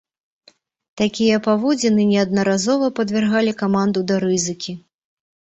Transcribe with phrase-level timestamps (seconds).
[1.01, 4.73] Такія паводзіны неаднаразова падвяргалі каманду да рызыкі.